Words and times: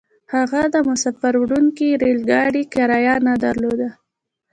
هغه 0.33 0.61
د 0.73 0.75
مساپر 0.87 1.33
وړونکي 1.41 1.87
ريل 2.01 2.19
ګاډي 2.31 2.63
کرايه 2.73 3.15
نه 3.27 3.33
درلوده. 3.43 3.89